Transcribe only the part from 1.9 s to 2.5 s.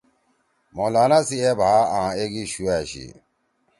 آں ایگی